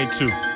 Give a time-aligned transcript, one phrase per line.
[0.07, 0.54] 22.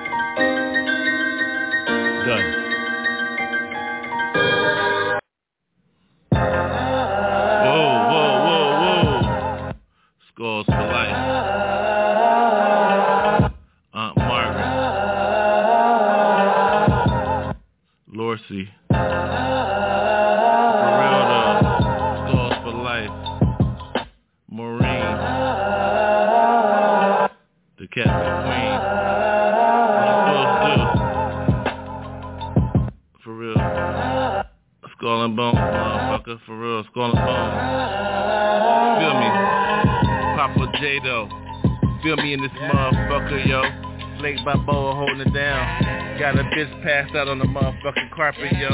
[47.08, 48.68] Passed out on the motherfucking carpet, yo.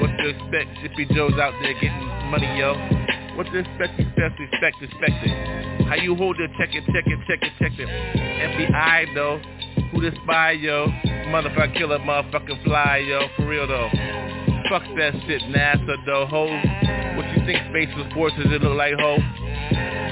[0.00, 0.70] What to expect?
[0.78, 2.74] Shippy Joe's out there getting money, yo.
[3.36, 4.00] What to expect?
[4.00, 5.86] Expect, expect, expect it.
[5.86, 6.50] How you hold it?
[6.58, 7.88] Check it, check it, check it, check it.
[7.88, 9.40] FBI though.
[9.92, 10.86] Who the spy, yo?
[11.28, 13.28] Motherfucker killer, motherfucking fly, yo.
[13.36, 13.90] For real though.
[14.68, 16.46] Fuck that shit, NASA though, ho.
[17.16, 18.32] What you think space was?
[18.36, 19.18] Does it look like, ho?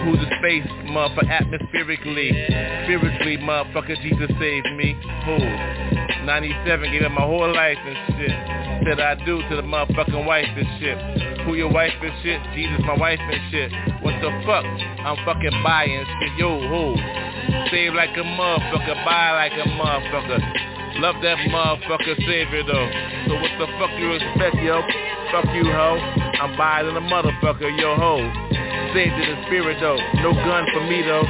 [0.04, 2.30] Who's the space, motherfucker, atmospherically,
[2.84, 4.94] spiritually, motherfucker, Jesus saved me.
[5.24, 5.94] Who?
[6.24, 8.34] 97, gave up my whole life and shit.
[8.84, 10.98] Said I do to the motherfucking wife and shit.
[11.44, 12.41] Who your wife and shit?
[12.54, 13.71] Jesus, my wife and shit.
[14.03, 14.65] What the fuck?
[14.65, 16.32] I'm fucking buying shit.
[16.38, 16.97] Yo, who?
[17.71, 20.41] Save like a motherfucker, buy like a motherfucker.
[21.00, 22.88] Love that motherfucker save savior though.
[23.28, 24.80] So what the fuck you expect, yo?
[25.32, 25.98] Fuck you, ho.
[26.41, 28.22] I'm buying a motherfucker, yo, ho.
[28.94, 29.98] Saved in the spirit though.
[30.22, 31.27] No gun for me though.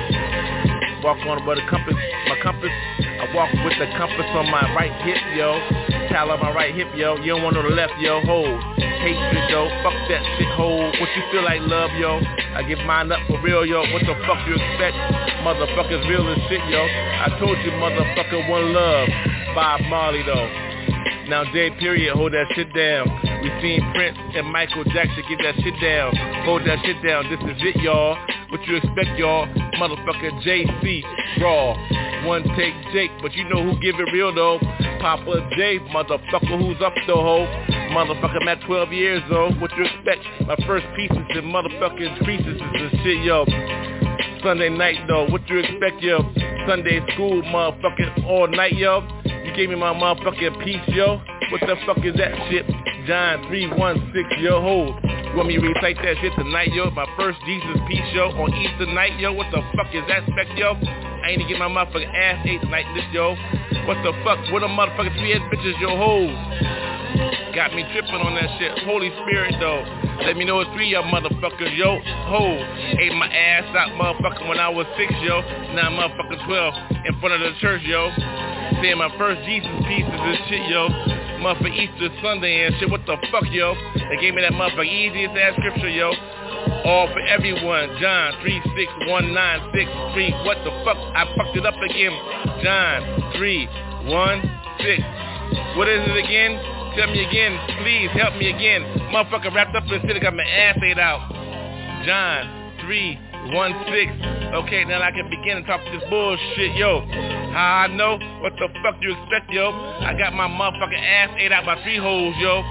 [1.05, 2.01] Walk on with a compass,
[2.33, 2.73] my compass.
[2.73, 5.61] I walk with the compass on my right hip, yo.
[6.09, 7.21] Towel on my right hip, yo.
[7.21, 8.25] You don't want on the left, yo.
[8.25, 8.57] Hold.
[8.81, 9.69] Hatred, though.
[9.85, 10.97] Fuck that shit, hold.
[10.97, 12.25] What you feel like, love, yo?
[12.57, 13.85] I give mine up for real, yo.
[13.93, 14.97] What the fuck you expect?
[15.45, 16.81] Motherfuckers real as shit, yo.
[16.81, 19.09] I told you, motherfucker, one love.
[19.55, 20.64] Bob Marley though.
[21.29, 23.09] Now J period, hold that shit down.
[23.43, 26.15] We seen Prince and Michael Jackson get that shit down.
[26.45, 27.25] Hold that shit down.
[27.31, 28.17] This is it, y'all.
[28.51, 29.47] What you expect, y'all?
[29.81, 31.03] Motherfucker JC,
[31.41, 31.73] raw.
[32.29, 34.59] One take Jake, but you know who give it real though.
[35.01, 37.47] Papa J, motherfucker, who's up the hoe?
[37.93, 39.61] Motherfucker, I'm at 12 years old.
[39.61, 40.21] What you expect?
[40.47, 43.45] My first pieces and motherfucking creases and shit, yo.
[44.43, 46.21] Sunday night though, what you expect, yo?
[46.67, 49.07] Sunday school, motherfucking all night, yo.
[49.25, 51.21] You gave me my motherfucking piece, yo.
[51.51, 52.67] What the fuck is that shit?
[53.07, 54.97] John 316, yo, hold.
[55.05, 56.91] You want me to recite that shit tonight, yo?
[56.91, 59.33] My first Jesus piece, yo, on Easter night, yo.
[59.33, 60.73] What the fuck is that spec, yo?
[60.73, 63.37] I ain't to get my motherfucking ass ate tonight, this, yo.
[63.87, 64.41] What the fuck?
[64.53, 66.94] What a motherfucking three-head bitches, yo, hold.
[67.55, 68.77] Got me tripping on that shit.
[68.83, 69.85] Holy Spirit, though.
[70.27, 72.01] Let me know it's three y'all motherfuckers, yo.
[72.27, 72.59] Hold.
[72.99, 75.41] Ate my ass out, motherfucker, when I was six, yo.
[75.75, 76.75] Now I'm motherfucking 12
[77.07, 78.11] in front of the church, yo.
[78.83, 80.89] Saying my first Jesus pieces and shit, yo.
[81.39, 82.91] Motherfucker Easter Sunday and shit.
[82.91, 83.77] What the fuck, yo?
[84.11, 86.13] They gave me that motherfucker easiest ass scripture, yo.
[86.85, 87.97] All for everyone.
[88.03, 90.33] John 361963.
[90.43, 90.99] What the fuck?
[91.15, 92.11] I fucked it up again.
[92.67, 95.79] John 316.
[95.79, 96.74] What is it again?
[96.97, 97.59] Tell me again.
[97.83, 98.83] Please help me again.
[99.11, 100.23] Motherfucker wrapped up in shit.
[100.23, 101.27] got my ass ate out.
[102.07, 104.55] John 316.
[104.63, 107.01] Okay, now I can begin to talk this bullshit, yo.
[107.51, 108.19] How I know?
[108.43, 109.71] What the fuck you expect, yo?
[109.71, 112.63] I got my motherfucking ass ate out by three holes, yo.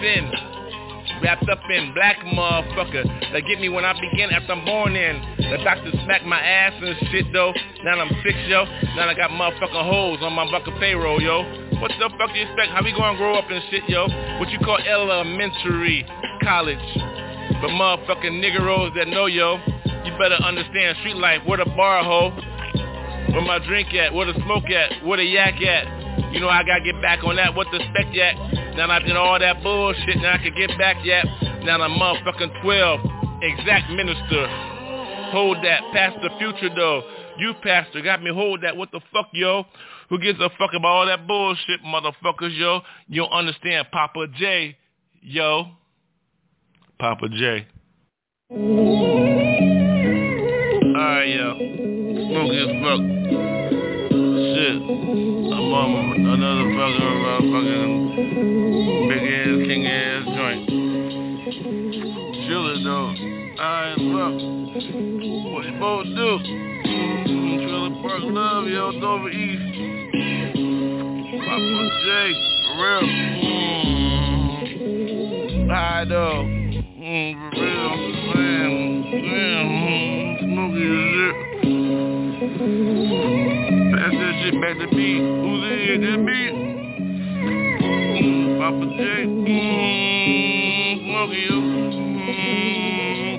[0.00, 0.32] Sin
[1.22, 5.20] wrapped up in black motherfucker They get me when I begin after I'm born in.
[5.36, 7.52] The doctor smacked my ass and shit though.
[7.84, 8.64] Now I'm six yo.
[8.96, 11.67] Now I got motherfucking holes on my bucket payroll yo.
[11.80, 12.72] What the fuck do you expect?
[12.72, 14.08] How we gonna grow up and shit yo?
[14.40, 16.04] What you call elementary
[16.42, 16.82] college?
[17.62, 19.58] But motherfucking niggeros that know yo,
[20.04, 21.42] you better understand street life.
[21.46, 22.30] Where the bar hoe?
[23.32, 24.12] Where my drink at?
[24.12, 25.06] Where the smoke at?
[25.06, 26.32] Where the yak at?
[26.32, 27.54] You know I gotta get back on that.
[27.54, 28.34] What the spec yet?
[28.74, 30.16] Now I've did all that bullshit.
[30.18, 31.26] Now I can get back yet.
[31.62, 33.00] Now I'm motherfucking 12.
[33.42, 34.48] Exact minister.
[35.30, 35.82] Hold that.
[35.92, 37.02] Past the future though.
[37.38, 38.76] You pastor got me hold that.
[38.76, 39.64] What the fuck, yo?
[40.08, 42.80] Who gives a fuck about all that bullshit, motherfuckers, yo?
[43.08, 43.88] You don't understand.
[43.92, 44.76] Papa J,
[45.20, 45.66] yo.
[46.98, 47.66] Papa J.
[50.90, 51.54] Alright, yo.
[51.58, 53.00] Smoky as fuck.
[54.56, 54.80] Shit.
[55.52, 55.92] I'm on
[56.24, 57.90] another fucking, uh, fucking
[59.08, 60.62] big ass, king ass joint.
[62.48, 63.12] Chill it though.
[63.60, 64.36] Alright, fuck.
[65.52, 66.28] What you both do?
[67.68, 69.97] Trailer Park Love, yo, Dover East.
[70.12, 72.06] Papa J,
[72.64, 73.04] for real.
[73.08, 74.64] Mm.
[75.70, 76.44] Hi, though.
[76.98, 77.92] Mm, for real.
[78.34, 78.68] Man,
[79.12, 81.36] man, mm, smoky as shit.
[83.92, 85.10] Pass that shit back to me.
[85.18, 85.98] Who's in here?
[86.00, 86.40] Just me.
[88.16, 89.00] Mm, Papa J.
[89.28, 91.44] Mm, smoky.
[92.24, 93.32] Mm,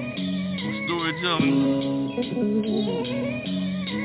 [0.86, 1.58] storytelling.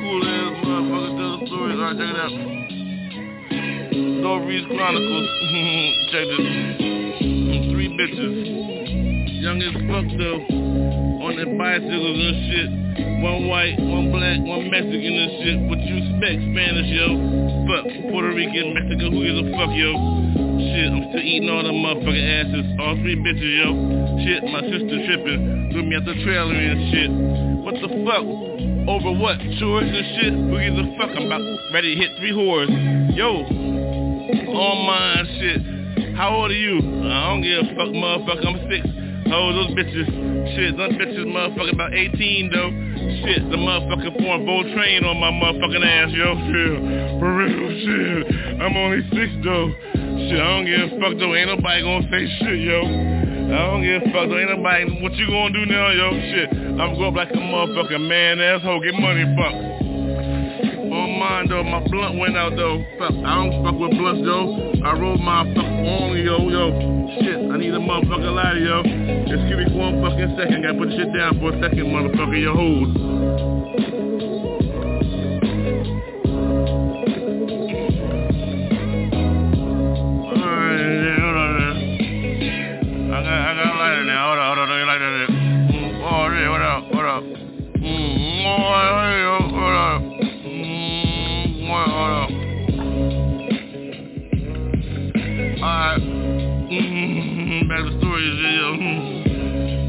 [0.01, 1.79] Cool ass motherfucker tell the stories.
[1.79, 2.54] Alright, check it out.
[4.25, 5.29] Stories Chronicles.
[6.09, 6.49] check this.
[7.76, 8.41] Three bitches.
[9.44, 10.41] Young as fuck though.
[11.29, 12.69] On their bicycles and shit.
[13.21, 15.56] One white, one black, one Mexican and shit.
[15.69, 16.41] What you expect?
[16.41, 17.21] Spanish, yo.
[17.69, 17.85] Fuck.
[18.09, 19.93] Puerto Rican, Mexican, who gives a fuck, yo?
[19.93, 22.65] Shit, I'm still eating all them motherfucking asses.
[22.81, 23.77] All three bitches, yo.
[24.25, 25.69] Shit, my sister tripping.
[25.69, 27.13] Threw me out the trailer and shit.
[27.60, 28.25] What the fuck?
[28.89, 29.37] Over what?
[29.60, 30.32] Chores and shit?
[30.32, 31.13] Who gives a fuck?
[31.13, 31.44] I'm about
[31.77, 32.72] ready to hit three whores.
[33.13, 33.64] Yo.
[34.55, 36.15] All mine shit.
[36.15, 36.79] How old are you?
[36.79, 38.46] I don't give a fuck, motherfucker.
[38.46, 38.87] I'm six.
[39.34, 40.06] Oh, those bitches.
[40.55, 42.70] Shit, those bitches motherfucker about 18 though.
[43.27, 46.39] Shit, the motherfucker pouring bowl train on my motherfucking ass, yo.
[46.39, 48.63] Shit, for real, shit.
[48.63, 49.75] I'm only six though.
[50.31, 51.34] Shit, I don't give a fuck though.
[51.34, 52.79] Ain't nobody gonna say shit, yo.
[52.79, 54.39] I don't give a fuck though.
[54.39, 55.03] Ain't nobody.
[55.03, 56.15] What you gonna do now, yo?
[56.31, 58.87] Shit, I'm going up like a motherfucking man asshole.
[58.87, 59.74] Get money, fuck.
[61.34, 62.79] My blunt went out though.
[63.03, 64.72] I don't fuck with blunts though.
[64.86, 66.70] I roll my fuck on yo, yo.
[67.19, 68.82] Shit, I need a motherfucker lighter, yo.
[69.26, 70.62] Just give me one fucking second.
[70.62, 72.41] Gotta put the shit down for a second, motherfucker.
[72.41, 73.94] Yo, hold.
[98.33, 98.69] Shit, yo.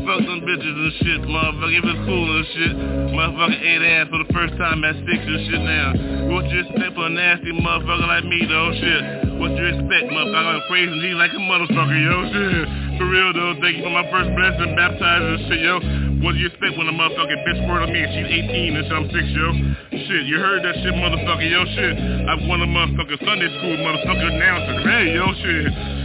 [0.05, 1.81] Fuck them bitches and shit, motherfucker.
[1.81, 2.73] If it's cool and shit.
[3.09, 5.89] Motherfucker ate ass for the first time at six and shit now.
[6.29, 8.69] What you expect for a nasty motherfucker like me, though?
[8.77, 9.01] Shit.
[9.41, 10.61] What you expect, motherfucker?
[10.61, 12.15] I'm praising Jesus like a motherfucker, yo.
[12.29, 12.65] Shit.
[13.01, 13.57] For real, though.
[13.57, 15.75] Thank you for my first blessing, baptized and shit, yo.
[16.21, 18.85] What do you expect when a motherfucking bitch squirt on me and she's 18 and
[18.93, 19.47] I'm 6, yo?
[20.05, 21.97] Shit, you heard that shit, motherfucker, yo, shit.
[22.29, 24.85] I'm one of motherfucking Sunday school motherfucker announcer.
[24.85, 26.04] Hey, yo, shit.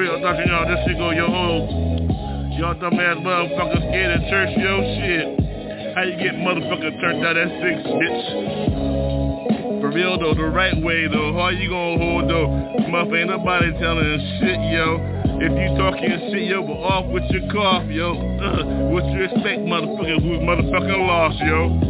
[0.00, 0.48] Real, Dr.
[0.48, 1.68] Y'all, this shit go, yo, ho.
[2.56, 5.28] Y'all dumbass motherfuckers scared of church, yo, shit.
[5.94, 8.24] How you get motherfucker turned out at six, bitch?
[9.82, 12.48] For real though, the right way though, how you gonna hold though?
[12.88, 15.04] Muff ain't nobody telling shit, yo.
[15.36, 18.16] If you talking shit, yo, but off with your cough, yo.
[18.16, 21.89] Uh, what you expect, motherfucker, who's motherfucking lost, yo?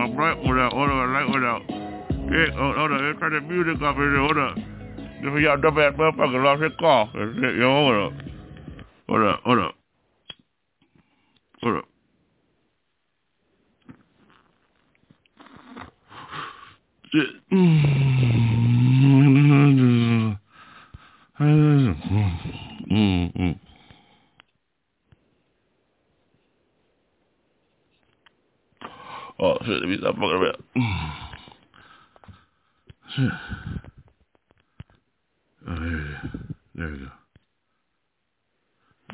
[0.00, 1.62] my bright one out, hold on, light one out.
[1.68, 4.54] Yeah, hold, hold on, let's turn the music off here, hold on.
[5.22, 7.10] This y'all dumb ass motherfucker lost his call.
[7.14, 8.18] Yo, hold up.
[9.10, 9.74] Hold up, hold up.
[11.62, 11.84] Hold up.
[17.12, 17.28] Shit.
[22.90, 23.50] Mm-hmm.
[29.42, 30.56] Oh shit, let me stop fucking around.
[33.16, 33.32] Shit.
[35.66, 36.22] Oh, there,
[36.74, 37.08] there we go.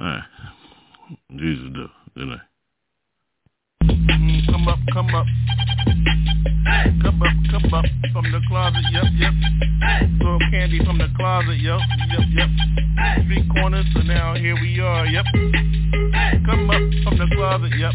[0.00, 0.24] Alright.
[1.36, 2.40] Jesus though, didn't I?
[4.50, 5.26] Come up, come up.
[7.02, 9.32] Come up, come up from the closet, yep, yep.
[10.18, 11.80] Throw candy from the closet, yep,
[12.10, 12.50] yep, yep.
[13.24, 15.24] Street corners, so now here we are, yep.
[16.44, 17.94] Come up from the closet, yep.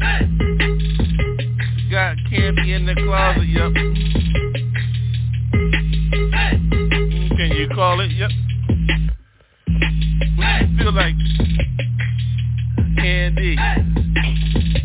[0.00, 0.67] Got
[2.48, 3.74] candy in the closet, yep.
[7.36, 8.10] Can you call it?
[8.10, 8.30] Yep.
[10.36, 11.14] What you feel like?
[12.96, 13.56] Candy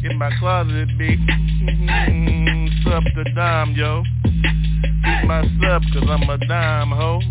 [0.04, 1.20] in my closet, big.
[1.20, 2.68] Mm-hmm.
[2.84, 4.04] Sub the dime, yo.
[4.26, 7.22] Eat my sub, cause I'm a dime, ho.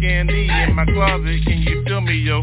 [0.00, 2.42] Candy in my closet, can you feel me, yo?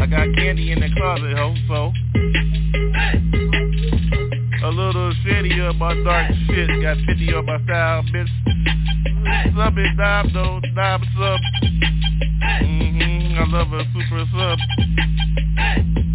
[0.00, 1.92] I got candy in the closet, ho, so.
[4.66, 6.68] A little shitty up my dark shit.
[6.82, 8.26] Got 50 on my style, bitch.
[9.54, 11.40] Sub it, dime, though, dime sub.
[12.64, 14.58] Mm-hmm, I love a super sub.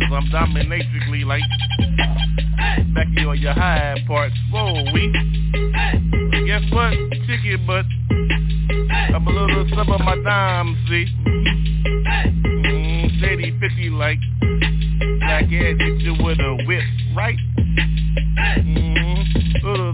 [0.01, 1.43] Cause I'm dominatrically like
[2.93, 4.35] back on your high parts.
[4.51, 5.13] Whoa, we.
[6.45, 6.91] Guess what?
[7.27, 7.85] Chicken butt.
[9.15, 11.05] I'm a little sub on my dime, see?
[12.67, 14.19] Mm, shady 50 like.
[15.19, 16.83] Black ass hit you with a whip,
[17.15, 17.37] right?
[18.37, 19.67] Mm-hmm.
[19.67, 19.91] Little.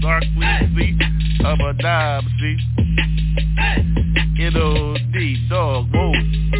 [0.00, 0.46] Darkly
[0.76, 1.00] see
[1.44, 2.56] of a dime, see.
[4.38, 6.53] N-O-D, dog, whoa.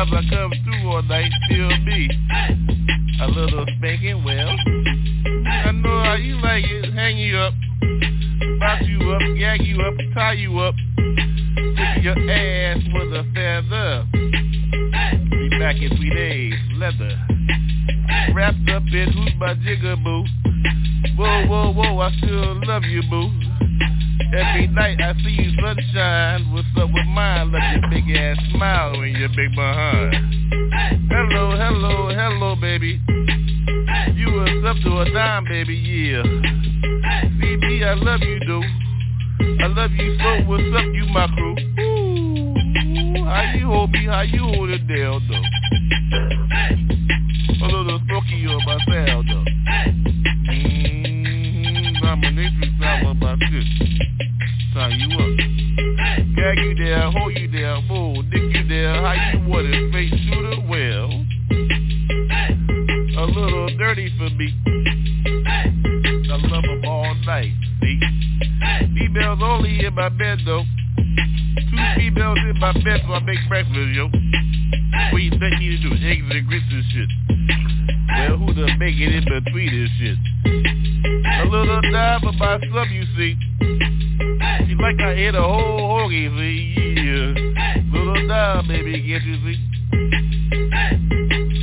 [0.00, 2.08] Through I come through all night, still me.
[3.20, 4.48] A little spanking, well.
[4.48, 7.52] I know how you like it, hang you up.
[8.60, 10.74] Box you up, gag you up, tie you up.
[10.94, 14.06] Stick your ass with a feather.
[15.32, 17.18] Be back in three days, leather.
[18.34, 20.24] Wrapped up in who's my jigaboo.
[21.18, 23.49] Whoa, whoa, whoa, I still love you, boo.
[24.32, 26.52] Every night I see you sunshine.
[26.52, 27.50] What's up with mine?
[27.50, 30.14] Love your big ass smile and your big behind.
[31.10, 33.00] Hello, hello, hello, baby.
[34.14, 36.22] You was up to a dime, baby, yeah.
[37.42, 39.60] CB, I love you, dude.
[39.62, 40.48] I love you so.
[40.48, 41.56] What's up, you my crew?
[41.80, 44.06] Ooh, How you hold me?
[44.06, 45.49] How you hold it down, though?
[55.00, 55.36] You up.
[56.36, 58.94] Gag you there, hold you there, move, dick you there.
[58.94, 59.92] How you want it?
[59.92, 61.08] Face shooter, well.
[63.16, 64.52] A little dirty for me.
[66.30, 68.00] I love them all night, see?
[68.94, 70.64] Females only in my bed, though.
[70.64, 74.08] Two females in my bed so I make breakfast, yo.
[75.12, 75.94] What you think you do?
[75.96, 77.08] Eggs and grits and shit.
[78.08, 80.18] Well, who the make it in between this shit?
[81.40, 83.49] A little dime for my slum, you see.
[84.80, 86.74] Like I hit a whole hoagie, see?
[86.96, 87.34] Yeah.
[87.92, 89.58] Little dime, baby, get you, see?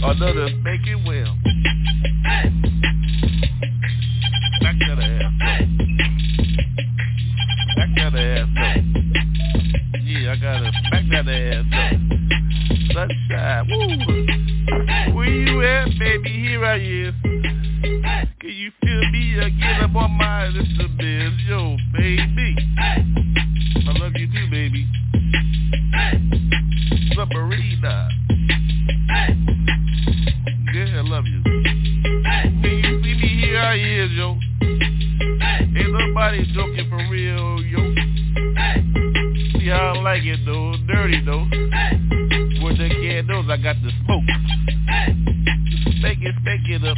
[0.04, 1.36] Another make it well.
[4.62, 5.34] Back to the ass,
[7.76, 8.50] Back to the ass,
[10.04, 11.98] Yeah, I gotta back that ass up.
[12.94, 15.16] Sunshine, woo.
[15.16, 16.30] Where you at, baby?
[16.30, 17.47] Here I is.
[19.38, 22.56] You feel me on my list of biz, yo, baby.
[22.80, 24.88] I love you too, baby.
[27.16, 28.10] Submarina.
[30.74, 31.44] Yeah, I love you.
[31.44, 34.40] When you see me here, I is, yo.
[34.64, 37.94] Ain't nobody joking for real, yo.
[39.60, 40.74] See how I like it, though.
[40.88, 41.44] Dirty, though.
[42.66, 44.24] With the candles, I got the smoke.
[46.02, 46.98] Make it, make it up.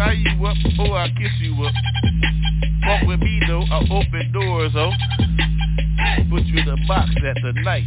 [0.00, 1.74] Tie you up, oh, I kiss you up.
[2.86, 3.60] Walk with me, though.
[3.70, 4.90] I open doors, oh.
[6.30, 7.84] Put you in a box at the night.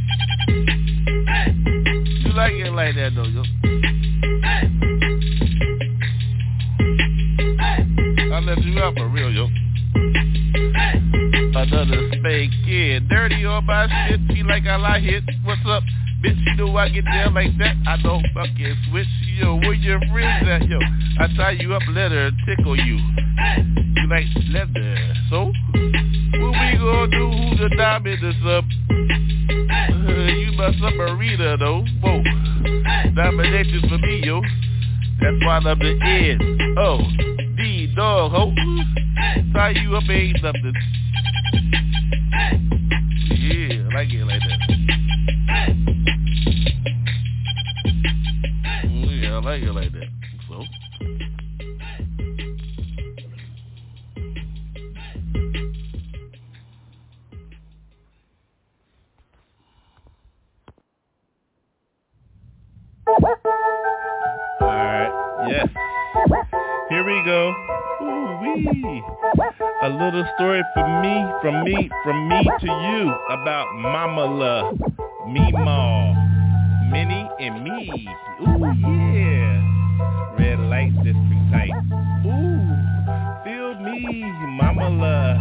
[2.24, 3.41] You like it like that, though, yo.
[8.32, 9.48] I left you out for real, yo.
[11.55, 14.20] Another spank kid, dirty on my shit.
[14.27, 15.24] Feel like I lie hit.
[15.43, 15.82] What's up,
[16.24, 16.38] bitch?
[16.46, 17.75] You know I get down like that.
[17.88, 19.55] I don't fucking switch, yo.
[19.57, 20.79] Where your friends at, yo?
[21.19, 22.97] I tie you up, let her tickle you.
[23.95, 27.31] You like leather, so what we gonna do?
[27.31, 28.65] Who's the diamond is up?
[28.89, 31.84] Uh, you my submarina though.
[32.01, 32.23] Whoa,
[33.15, 34.41] dominations for me, yo.
[35.21, 36.77] That's why I'm the end.
[36.79, 36.99] Oh,
[37.58, 38.53] D dog, ho.
[39.53, 40.73] Tie you up ain't nothing.
[43.29, 44.62] Yeah, I like it like that.
[49.53, 50.07] Like it like that.
[50.49, 50.63] So.
[64.59, 65.11] Alright,
[65.49, 65.67] yes.
[66.89, 67.53] Here we go.
[68.01, 69.03] Ooh-wee.
[69.83, 74.79] A little story for me, from me, from me to you about Mama Love,
[75.27, 76.13] me Ma,
[76.89, 78.08] Minnie and me.
[78.41, 78.73] Ooh
[79.13, 80.36] yeah.
[80.39, 81.75] Red light district tight.
[82.25, 85.38] Ooh, feel me, Mama Love,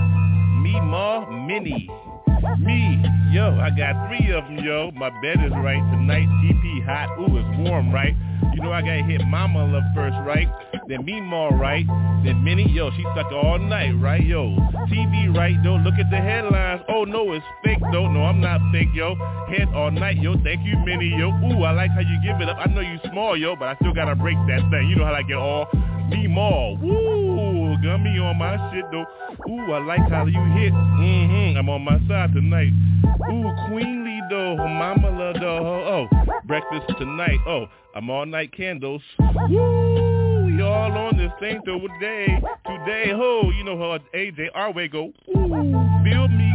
[0.63, 1.89] me Ma, Minnie.
[2.59, 2.99] Me,
[3.31, 4.91] yo, I got three of them, yo.
[4.93, 6.27] My bed is right tonight.
[6.43, 7.09] TP hot.
[7.21, 8.15] Ooh, it's warm, right?
[8.53, 10.49] You know I gotta hit Mama Love first, right?
[10.89, 11.87] Then Meemaw, right?
[12.25, 14.25] Then Minnie, yo, she stuck all night, right?
[14.25, 14.57] Yo,
[14.91, 15.57] TV, right?
[15.63, 16.83] Though, look at the headlines.
[16.89, 18.09] Oh no, it's fake, though.
[18.09, 19.15] No, I'm not fake, yo.
[19.49, 20.35] Head all night, yo.
[20.43, 21.29] Thank you, Minnie, yo.
[21.29, 22.59] Ooh, I like how you give it up.
[22.59, 24.89] I know you small, yo, but I still gotta break that thing.
[24.89, 25.67] You know how I get all
[26.11, 26.81] Meemaw.
[26.81, 27.63] Woo,
[28.03, 29.07] me on my shit, though.
[29.49, 30.73] Ooh, I like how you hit.
[30.73, 32.73] Mm-hmm, I'm on my side tonight.
[33.31, 34.57] Ooh, Queenly, though.
[34.57, 36.09] Mama love, though.
[36.13, 37.39] Oh, breakfast tonight.
[37.47, 39.03] Oh, I'm all night candles.
[39.19, 40.12] Woo,
[40.55, 42.27] we all on this thing today.
[42.67, 45.13] Today, ho, you know how AJ our way go.
[45.29, 45.49] Ooh,
[46.05, 46.53] feel me,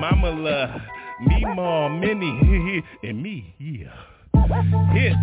[0.00, 0.80] Mama love,
[1.20, 3.92] me, mom, Minnie, and me, yeah.
[4.92, 5.14] Hit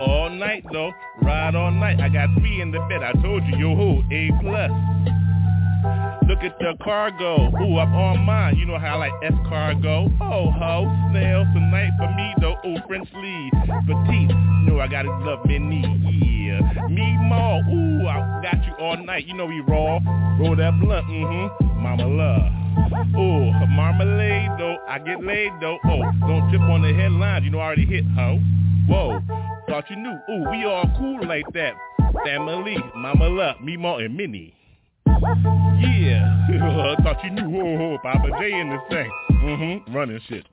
[0.00, 2.00] all night though, ride all night.
[2.00, 3.02] I got three in the bed.
[3.02, 4.70] I told you, yo ho, A plus.
[6.28, 7.48] Look at the cargo.
[7.62, 8.56] Ooh, I'm on mine.
[8.56, 9.12] You know how I like
[9.48, 10.10] cargo.
[10.20, 12.56] Oh ho, snail tonight for me though.
[12.66, 13.50] Ooh, French lead,
[13.86, 14.30] petite.
[14.30, 15.82] You know I gotta love Minnie.
[16.46, 17.62] Yeah, me more.
[17.62, 19.26] Ooh, I got you all night.
[19.26, 20.00] You know we raw.
[20.38, 21.06] Roll that blunt.
[21.06, 21.82] Mm-hmm.
[21.82, 22.52] Mama love.
[23.16, 24.76] Ooh, marmalade though.
[24.88, 25.78] I get laid though.
[25.84, 27.44] Oh, don't trip on the headlines.
[27.44, 28.38] You know I already hit ho.
[28.88, 29.20] Whoa,
[29.68, 30.18] thought you knew.
[30.30, 31.74] Ooh, we all cool like that.
[32.24, 34.54] Family, Mama love, me more and Minnie.
[35.16, 36.46] Yeah,
[36.98, 37.60] I thought you knew.
[37.60, 39.10] Oh, oh, Papa J in this thing.
[39.32, 40.46] Mm-hmm, running shit.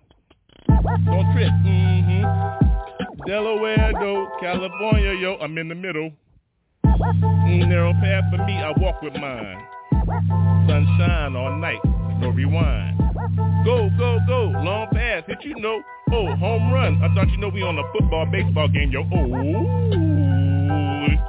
[0.67, 1.51] Don't trip.
[1.65, 3.27] Mm-hmm.
[3.27, 6.11] Delaware, though, California, yo, I'm in the middle.
[6.85, 9.65] Mm, narrow path for me, I walk with mine.
[10.67, 11.79] Sunshine all night,
[12.19, 12.99] no rewind.
[13.65, 14.51] Go, go, go.
[14.63, 15.23] Long pass.
[15.27, 15.81] Hit you know.
[16.11, 17.01] Oh, home run.
[17.01, 19.01] I thought you know we on a football, baseball game, yo.
[19.01, 19.27] Oh,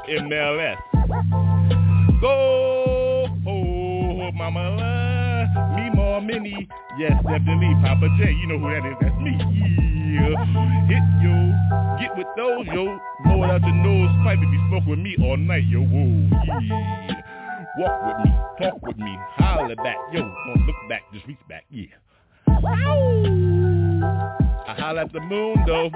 [0.09, 0.77] MLS.
[2.21, 2.54] Go,
[4.51, 5.75] mama.
[5.77, 6.69] Me more mini.
[6.99, 7.75] Yes, definitely.
[7.83, 8.33] Papa J.
[8.33, 8.97] You know who that is.
[9.01, 9.37] That's me.
[10.15, 10.35] Yeah.
[10.87, 11.35] Hit, yo.
[12.01, 12.99] Get with those, yo.
[13.25, 15.81] Blow it out your nose pipe if you smoke with me all night, yo.
[15.81, 16.29] Whoa,
[16.63, 17.23] yeah.
[17.77, 18.31] Walk with me,
[18.61, 21.87] talk with me, holler back, yo, don't look back, just reach back, yeah.
[22.47, 22.53] I
[24.79, 25.91] holler at the moon though,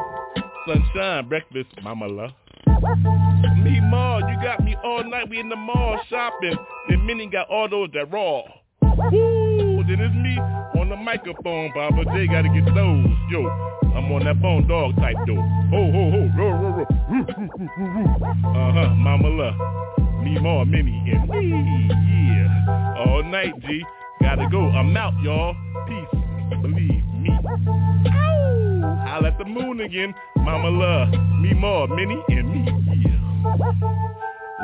[0.69, 2.31] sunshine, breakfast, mama love.
[3.63, 6.57] Me mall, you got me all night, we in the mall shopping,
[6.89, 8.43] then Minnie got all those that raw.
[8.83, 10.39] Woo, then it's me
[10.79, 13.49] on the microphone, Papa J gotta get those, yo.
[13.97, 15.41] I'm on that phone dog type though.
[15.71, 16.87] Ho ho ho, roar roar roar.
[18.55, 20.23] Uh huh, mama love.
[20.23, 22.95] Me more, mini, and me, yeah.
[23.07, 23.83] All night, G.
[24.21, 24.69] Gotta go.
[24.69, 25.57] I'm out, y'all.
[25.87, 26.28] Peace.
[26.51, 27.31] Believe me.
[29.07, 30.15] I'll at the moon again.
[30.37, 31.09] Mama love.
[31.41, 33.21] Me more, mini, and me, yeah.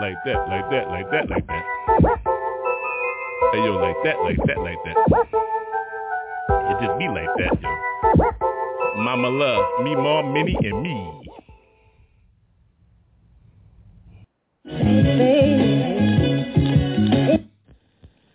[0.01, 1.65] Like that, like that, like that, like that.
[3.53, 4.97] Hey, yo, like that, like that, like that.
[6.71, 7.71] It just be like that, yo.
[9.03, 9.65] Mama love.
[9.85, 11.21] Me more, mini, and me.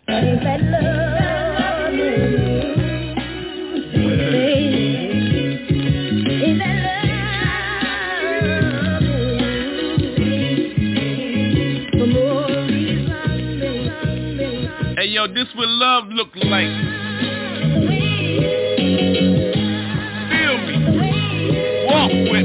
[0.06, 1.19] Hey
[15.20, 16.66] yo, this what love look like.
[20.30, 20.76] Feel me.
[21.86, 22.39] Walk with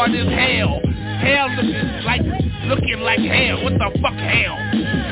[0.00, 0.80] hard as hell
[1.20, 2.24] Hell looking like,
[2.64, 4.56] looking like hell, what the fuck hell?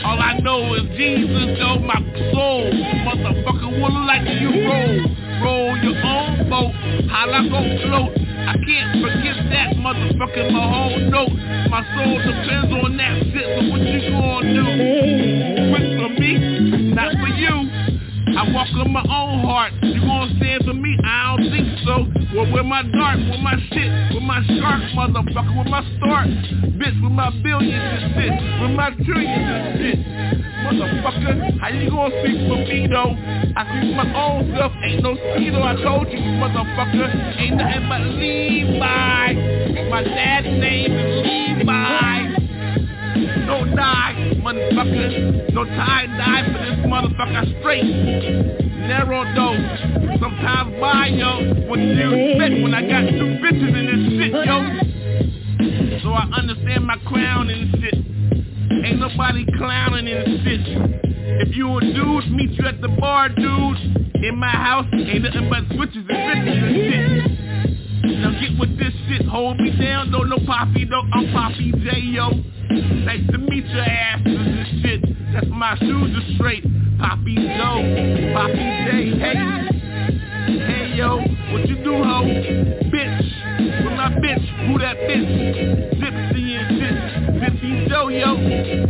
[0.09, 2.01] All I know is Jesus though, my
[2.33, 2.73] soul
[3.05, 4.97] Motherfucker wanna like you roll
[5.45, 6.73] Roll your own boat,
[7.13, 8.17] how I go float
[8.49, 11.37] I can't forget that motherfucker, my whole note.
[11.69, 14.65] My soul depends on that shit, so what you gonna do?
[15.69, 16.33] Quit for me,
[16.97, 17.89] not for you.
[18.39, 19.73] I walk on my own heart.
[19.83, 20.97] You gonna stand for me?
[21.05, 22.07] I don't think so.
[22.37, 23.88] Well, where my dart, where my shit,
[24.59, 26.29] shark, motherfucker, with my start?
[26.79, 29.99] Bitch, with my billions and shit, with my trillions and shit.
[30.67, 33.15] Motherfucker, how you gonna speak for me though?
[33.57, 37.39] I speak my own self, ain't no speedo, I told you, motherfucker.
[37.39, 39.89] Ain't nothing but Levi.
[39.91, 42.19] My dad's name is Levi.
[43.47, 45.53] Don't die, motherfucker.
[45.55, 47.85] No tie die for this motherfucker straight.
[48.89, 49.98] Narrow dose.
[50.21, 51.67] Sometimes buy, yo.
[51.69, 54.89] What do you expect when I got two bitches in this shit, yo?
[56.03, 57.95] So I understand my crown and shit.
[58.85, 60.61] Ain't nobody clowning in this shit.
[61.41, 63.79] If you a dude, meet you at the bar, dude.
[64.25, 67.39] In my house, ain't nothing but switches and bitches and shit.
[68.19, 72.01] Now get with this shit, hold me down, no, no Poppy, no, I'm Poppy J,
[72.01, 72.31] yo.
[73.05, 75.33] Nice to meet your asses and shit.
[75.33, 76.65] That's my shoes are straight.
[76.99, 79.78] Poppy Joe, Poppy J, hey.
[81.59, 82.23] Hey yo, what you do, ho?
[82.91, 85.27] Bitch, with my bitch, who that bitch?
[85.99, 86.97] Gypsy and shit.
[87.43, 88.37] Gypsy Joe, yo.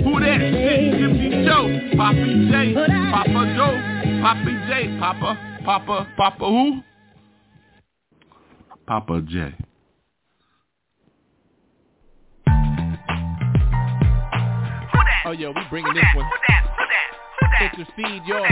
[0.05, 0.95] Who that shit?
[0.95, 1.97] Gypsy Joe.
[1.97, 2.75] Poppy J,
[3.11, 3.77] Papa Joe.
[4.21, 6.83] Poppy J, Papa, Papa, Papa who?
[8.87, 9.55] Papa J.
[15.25, 16.27] Oh yeah, we bringing this one.
[17.61, 18.47] Intercede, y'all.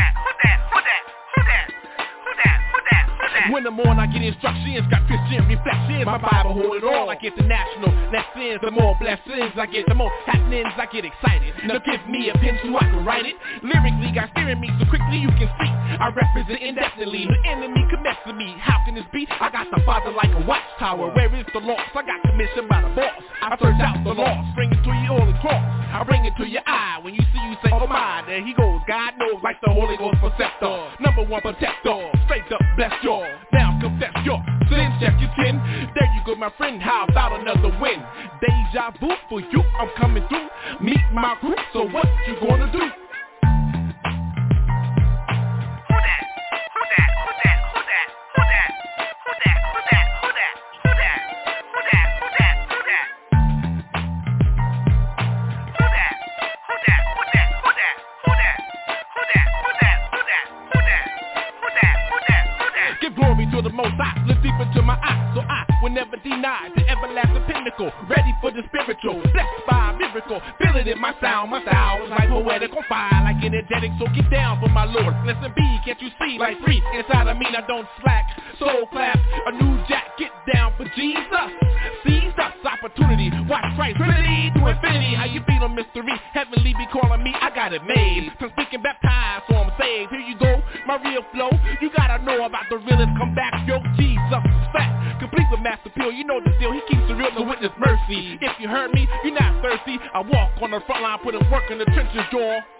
[3.50, 6.04] When the morning I get instructions, got Christian reflections.
[6.06, 7.10] My Bible hold it all.
[7.10, 11.04] I get the national lessons, the more blessings I get, the more happenings I get
[11.04, 11.54] excited.
[11.64, 13.36] Now give me a pen so I can write it.
[13.62, 15.72] Lyrically, got steering me so quickly you can see.
[15.96, 17.26] I represent indefinitely.
[17.28, 18.54] The enemy commits with me.
[18.58, 19.26] How can this be?
[19.28, 21.12] I got the father like a watchtower.
[21.14, 21.80] Where is the loss?
[21.94, 23.22] I got commissioned by the boss.
[23.42, 25.62] I search out the lost, bring it to you all across.
[25.92, 26.98] I bring it to your eye.
[27.02, 28.80] When you see you say, oh my, there he goes.
[28.88, 30.90] God knows like the Holy Ghost protector.
[31.00, 32.10] Number one protector.
[32.26, 32.92] Straight up bless
[33.26, 33.38] all.
[33.52, 35.58] Now confess your sins, check your sin.
[35.94, 36.80] There you go, my friend.
[36.82, 38.02] How about another win?
[38.40, 39.62] Deja vu for you.
[39.80, 40.48] I'm coming through.
[40.80, 41.56] Meet my crew.
[41.72, 42.78] So what you gonna do?
[45.88, 46.35] Who that?
[63.76, 68.50] more dots, look deep into my eyes, so I sky, the everlasting pinnacle, ready for
[68.50, 72.28] the spiritual, blessed by a miracle, feel it in my sound, my style is like
[72.28, 76.08] poetic on fire, like energetic, so get down for my Lord, listen B, can't you
[76.20, 78.24] see, like free, inside of me, I don't slack,
[78.58, 81.48] soul clap, a new jack, get down for Jesus,
[82.04, 86.86] seize us, opportunity, watch Christ, Trinity to infinity, how you feel on mystery, heavenly be
[86.92, 90.62] calling me, I got it made, from speaking baptized, so I'm saved, here you go,
[90.86, 95.46] my real flow, you gotta know about the realest, come back, yo, Jesus, fat, complete
[95.50, 98.52] with master pill, you know the deal, he keeps the real to witness mercy, if
[98.60, 101.70] you heard me, you're not thirsty, I walk on the front line, put in work
[101.70, 102.75] in the trenches, y'all.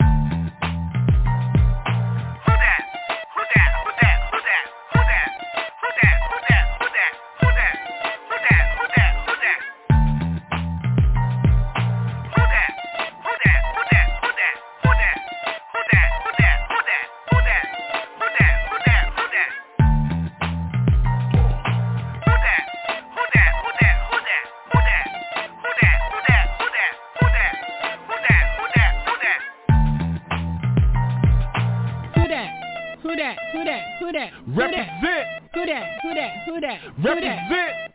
[36.99, 37.39] Represent.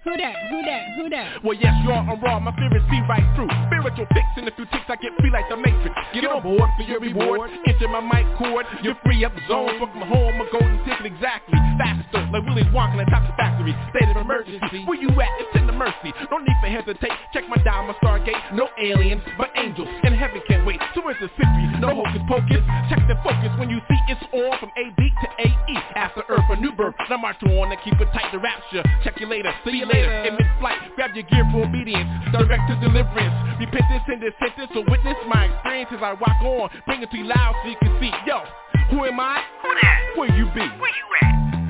[0.04, 0.36] Who that?
[0.50, 0.61] Who
[0.92, 1.02] that?
[1.02, 1.44] Who that?
[1.44, 2.40] Well, yes, y'all, I'm raw.
[2.40, 3.50] My spirits see right through.
[3.68, 5.96] Spiritual fix in a few ticks, I get free like the Matrix.
[6.14, 7.52] Get on board for your reward.
[7.68, 8.66] Enter my mic cord.
[8.84, 9.80] You're free up the zone.
[9.80, 11.58] Fuck my home, a golden ticket exactly.
[11.80, 13.74] Faster, like Willy Wonka on top of the factory.
[13.96, 14.84] State of emergency.
[14.86, 15.32] Where you at?
[15.40, 16.12] It's in the mercy.
[16.30, 17.16] No need for hesitate.
[17.34, 18.38] Check my dial, my stargate.
[18.54, 19.88] No aliens, but angels.
[20.04, 20.80] And heaven can't wait.
[20.96, 21.68] So it's a victory.
[21.80, 22.64] No hocus pocus.
[22.90, 25.78] Check the focus when you see it's on from AD to AE.
[25.96, 26.96] After Earth, a new birth.
[27.10, 28.84] Now march on and keep it tight to rapture.
[29.04, 29.54] Check you later.
[29.66, 30.12] See you later.
[30.24, 32.10] In mid-flight, grab your gear for obedience.
[32.32, 33.36] Direct to deliverance.
[33.60, 34.70] Repentance in this sentence.
[34.74, 36.70] So witness my experience as I walk on.
[36.86, 38.12] Bring it to you loud so you can see.
[38.26, 38.42] Yo,
[38.90, 39.42] who am I?
[39.64, 40.00] Who that?
[40.16, 40.66] Where you be?
[40.80, 41.61] Where you at?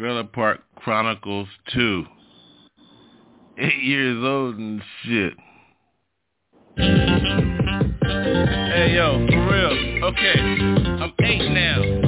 [0.00, 2.06] Trailer Park Chronicles 2.
[3.58, 5.34] Eight years old and shit.
[6.78, 6.84] Hey
[8.94, 10.04] yo, for real.
[10.04, 11.99] Okay, I'm eight now.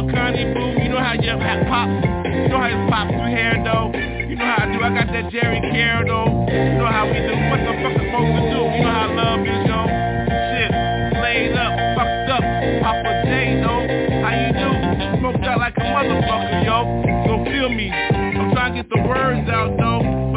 [0.00, 0.80] Come on, Connie Boo.
[0.80, 1.88] You know how you ha- pop.
[2.24, 3.92] You know how you pop through hair, though.
[3.92, 4.80] You know how I do.
[4.80, 6.24] I got that Jerry Care, though.
[6.48, 7.36] You know how we do.
[7.52, 8.60] What the fuck is supposed to do?
[8.64, 9.80] You know how love is, yo.
[10.56, 10.72] Shit.
[11.20, 12.44] Laid up, fucked up.
[12.80, 13.84] Papa J, though.
[14.24, 15.20] How you do?
[15.20, 16.78] Smoked out like a motherfucker, yo.
[17.28, 17.92] So feel me.
[17.92, 20.29] I'm trying to get the words out, though.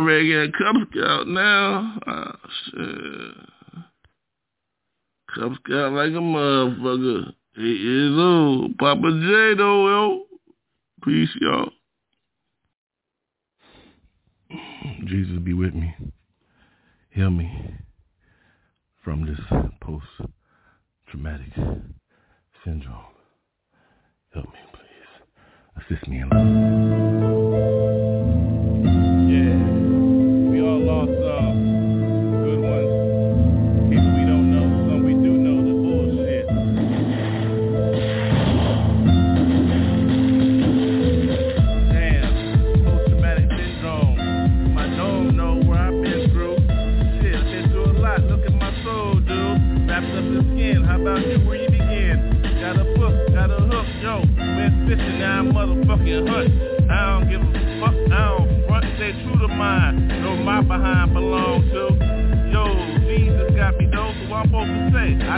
[0.00, 1.98] I'm about ready to Cub Scout now.
[2.06, 2.32] Oh,
[2.64, 3.34] shit.
[5.34, 7.34] Cub Scout like a motherfucker.
[7.58, 8.78] Eight years old.
[8.78, 10.24] Papa J though, yo.
[11.04, 11.70] Peace, y'all.
[15.04, 15.94] Jesus be with me.
[17.10, 17.74] Heal me
[19.04, 19.38] from this
[19.82, 21.52] post-traumatic
[22.64, 23.04] syndrome.
[24.32, 25.10] Help me, please.
[25.84, 26.30] Assist me in.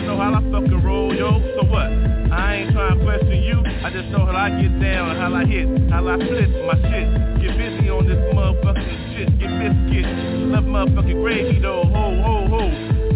[0.02, 1.86] Know how I fucking roll, yo, so what?
[2.32, 5.44] I ain't trying to question you, I just know how I get down, how I
[5.44, 7.06] hit, how I flip my shit.
[7.42, 10.06] Get busy on this motherfucking shit, get biscuit.
[10.50, 12.62] Love motherfucking gravy though, ho, ho, ho.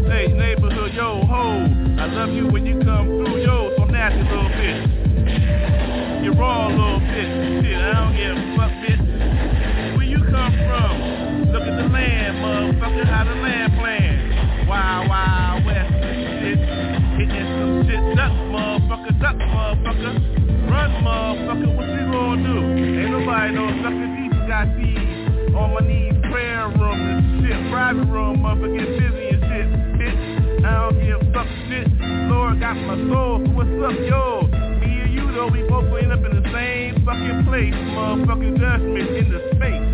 [0.09, 1.67] Hey, neighborhood, yo, ho.
[1.99, 5.07] I love you when you come through, yo, so nasty little bitch
[6.27, 7.29] you raw little bit.
[7.63, 9.97] Shit, I don't give a fuck, bitch.
[9.97, 11.53] Where you come from?
[11.53, 13.46] Look at the land, motherfucker, how the land
[19.17, 20.71] motherfucker, duck, motherfucker.
[20.71, 22.57] Run, motherfucker, what you gonna do?
[23.01, 25.55] Ain't nobody no sucker, these got these.
[25.55, 27.71] On my knees, prayer room and shit.
[27.71, 30.65] Private room, motherfucker, get busy and shit, bitch.
[30.65, 31.89] I don't give a fuck, shit.
[32.29, 34.49] Lord got my soul, so what's up, yo?
[34.81, 39.11] Me and you though we both end up in the same fucking place, motherfucking judgment
[39.17, 39.87] in the space.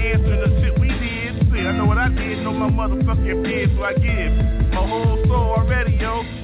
[0.00, 1.66] Answering the shit we did, shit.
[1.66, 4.32] I know what I did, know my motherfucking bid, so I give
[4.72, 6.39] my whole soul already, yo.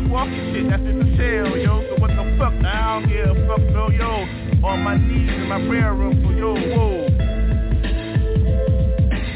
[0.00, 1.84] You walking shit, that's just a shell, yo.
[1.88, 2.54] So what the fuck?
[2.64, 4.26] I don't give a fuck, no, yo.
[4.64, 7.06] On my knees in my prayer room, so yo, whoa.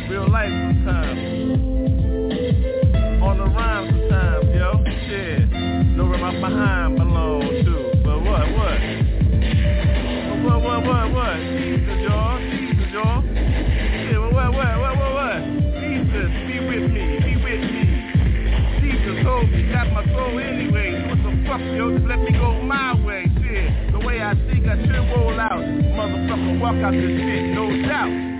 [0.09, 1.21] Real life sometimes.
[3.23, 4.85] On the rhyme sometimes, yo.
[5.07, 5.51] Shit.
[5.97, 8.81] Know where my behind belongs to what, what?
[10.45, 11.84] What, what, what, what?
[21.61, 21.99] Yo?
[22.07, 23.93] Let me go my way, shit.
[23.93, 25.61] The way I think I should roll out.
[25.61, 28.35] Motherfucker, walk out this shit, no doubt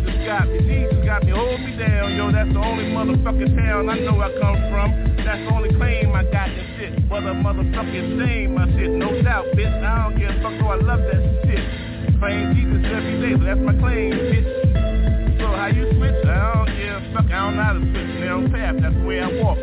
[0.00, 3.88] Jesus got me, Jesus got me, hold me down, yo, that's the only motherfucking town
[3.88, 5.16] I know I come from.
[5.24, 7.08] That's the only claim I got this shit.
[7.08, 9.68] But a motherfucking shame, my shit, no doubt, bitch.
[9.82, 11.64] I don't give a fuck, though I love that shit.
[12.18, 15.40] Claim Jesus every day, so that's my claim, bitch.
[15.40, 16.24] So how you switch?
[16.24, 18.10] I don't give a fuck, I don't know how to switch.
[18.20, 19.58] Narrow path, that's the way I walk.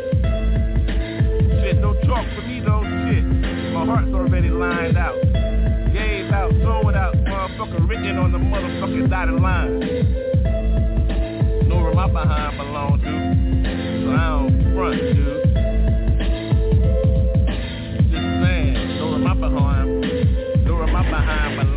[1.62, 2.47] Shit, no talk shit.
[3.78, 5.14] My heart's already lined out.
[5.92, 10.28] Gave out, sold out, motherfucker written on the motherfucking dotted line
[11.98, 13.10] my behind belong to.
[14.04, 15.42] So I don't front, dude.
[18.12, 21.67] Just saying, know where my behind, know where my behind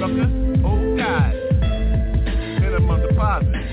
[0.00, 0.64] motherfucker.
[0.64, 1.34] Oh, God.
[2.60, 3.69] Minimum deposit.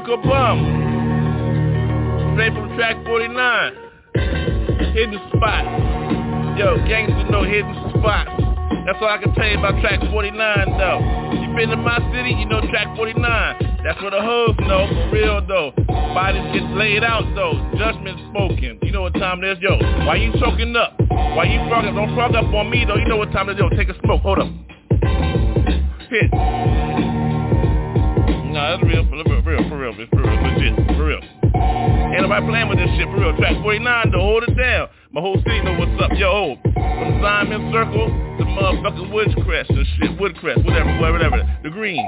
[0.00, 0.58] Lyrical bum.
[2.32, 3.72] Straight from track 49.
[4.94, 5.64] Hidden spot.
[6.56, 8.30] Yo, gangsters know hidden spots.
[8.86, 10.32] That's all I can tell you about track 49
[10.78, 11.00] though.
[11.36, 13.82] You been in my city, you know track 49.
[13.84, 15.72] That's where the hoes know, for real though.
[15.86, 17.60] Bodies get laid out though.
[17.76, 18.78] Judgment spoken.
[18.82, 19.76] You know what time it is, yo.
[20.06, 20.96] Why you choking up?
[21.10, 21.94] Why you frog up?
[21.94, 22.96] Don't frog up on me though.
[22.96, 23.68] You know what time it is, yo.
[23.76, 24.22] Take a smoke.
[24.22, 24.48] Hold up.
[26.08, 26.30] Hit.
[28.50, 29.59] Nah, that's real, real, for
[29.96, 31.22] real, for real, legit, for real.
[32.10, 33.36] Ain't nobody playing with this shit, for real.
[33.36, 34.88] Track 49, to hold it down.
[35.12, 36.56] My whole city know what's up, yo.
[36.62, 38.06] From Simon Circle
[38.38, 41.58] to motherfucking Woodcrest or shit, Woodcrest, whatever, whatever, whatever.
[41.62, 42.04] the green.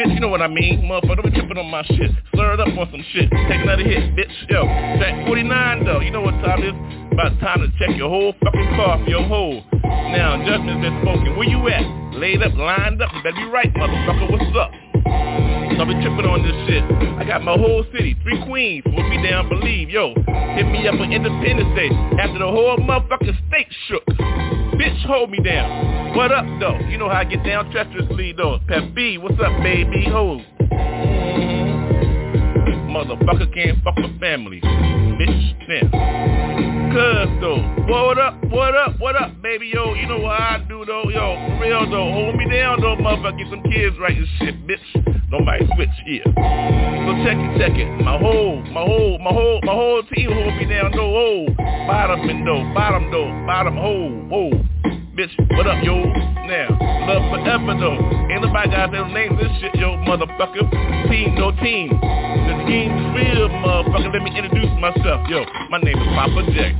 [0.00, 2.10] Bitch, you know what I mean, motherfucker, don't tripping on my shit.
[2.32, 3.28] Slur it up on some shit.
[3.48, 4.64] Take another hit, bitch, yo.
[4.96, 7.12] Track 49, though, you know what time it is?
[7.12, 9.62] About time to check your whole fucking car for your hole.
[9.82, 11.36] Now, judgment's been spoken.
[11.36, 11.84] Where you at?
[12.16, 13.12] Laid up, lined up.
[13.12, 14.30] You better be right, motherfucker.
[14.30, 14.91] What's up?
[15.06, 16.84] I've been tripping on this shit.
[17.18, 20.14] I got my whole city, three queens, put me down, believe, yo.
[20.54, 21.90] Hit me up on Independence Day
[22.20, 24.04] after the whole motherfucking state shook.
[24.78, 26.14] Bitch, hold me down.
[26.16, 26.78] What up, though?
[26.88, 28.58] You know how I get down treacherously, though.
[28.68, 30.04] Pep B, what's up, baby?
[30.10, 30.40] Ho.
[32.92, 34.60] Motherfucker can't fuck with family.
[34.60, 36.81] Bitch, damn.
[36.92, 37.56] Though,
[37.88, 41.36] what up, what up, what up, baby, yo, you know what I do though, yo,
[41.48, 45.30] for real though, hold me down though, motherfucker, get some kids right and shit, bitch,
[45.30, 46.22] nobody switch here.
[46.26, 50.54] So check it, check it, my whole, my whole, my whole, my whole team hold
[50.56, 51.46] me down though, oh,
[51.86, 54.50] bottom and though, bottom though, bottom hole, whoa.
[55.12, 55.92] Bitch, what up, yo?
[56.48, 56.72] Now,
[57.04, 58.00] love forever, though.
[58.32, 60.64] Ain't nobody got their names this shit, yo, motherfucker.
[61.10, 61.92] Team, no team.
[61.92, 64.10] The team real, motherfucker.
[64.10, 65.28] Let me introduce myself.
[65.28, 66.72] Yo, my name is Papa J.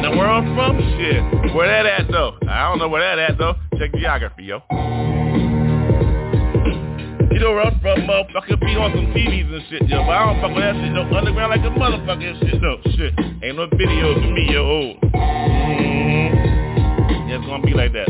[0.00, 0.80] Now, where I'm from?
[0.96, 1.54] Shit.
[1.54, 2.38] Where that at, though?
[2.48, 3.52] I don't know where that at, though.
[3.76, 4.62] Check geography, yo.
[7.36, 10.00] You know where I'm from, motherfucker, be on some TVs and shit, yo.
[10.06, 11.02] But I don't fuck with that shit, no.
[11.14, 12.80] Underground like a motherfucker and shit, no.
[12.96, 13.12] Shit.
[13.44, 15.55] Ain't no videos of me, yo.
[17.56, 18.08] Gonna be like that.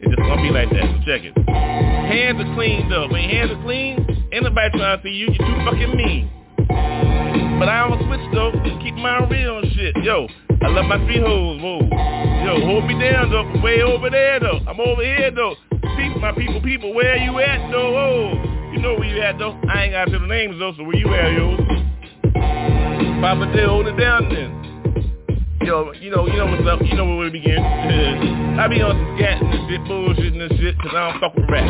[0.00, 0.84] It's just gonna be like that.
[0.84, 1.32] So check it.
[1.48, 3.08] Hands are clean though.
[3.08, 5.28] When hands are clean, ain't nobody trying to see you.
[5.32, 6.30] You're too fucking mean.
[7.58, 8.52] But I don't switch though.
[8.64, 9.96] Just keep mine real and shit.
[10.04, 10.28] Yo,
[10.60, 11.60] I love my three hoes.
[11.62, 11.80] Whoa.
[12.44, 13.60] Yo, hold me down though.
[13.62, 14.60] Way over there though.
[14.68, 15.56] I'm over here though.
[15.96, 17.96] People, my people, people, where you at though?
[17.96, 19.58] Oh, you know where you at though.
[19.68, 20.74] I ain't got to the names though.
[20.76, 21.56] So where you at, yo?
[23.20, 24.67] Papa J, hold it down then.
[25.68, 26.80] Yo, you know, you know what's up.
[26.80, 27.58] You know where we begin.
[27.60, 31.20] I be on some scat and this shit, bullshit and this shit, cause I don't
[31.20, 31.68] fuck with rap.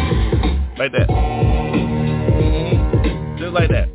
[0.78, 1.08] Like that.
[1.10, 2.28] Mm-hmm.
[3.42, 3.88] Just like that.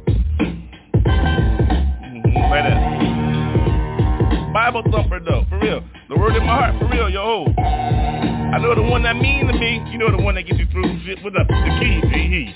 [2.03, 2.35] Mm-hmm.
[2.35, 2.83] Like that.
[4.53, 5.79] Bible thumper though, for real.
[6.09, 7.45] The word in my heart, for real, yo.
[7.55, 9.81] I know the one that mean to me.
[9.89, 11.23] You know the one that gets you through shit.
[11.23, 11.47] What up?
[11.47, 12.53] The key, G,